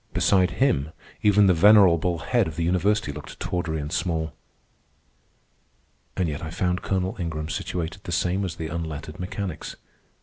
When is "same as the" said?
8.11-8.65